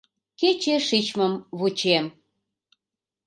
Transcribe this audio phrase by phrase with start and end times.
[0.39, 2.05] Кече шичмым вучем